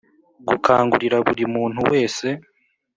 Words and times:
Gukangurira 0.47 1.17
buri 1.27 1.43
muntu 1.55 1.79
wese 1.91 2.27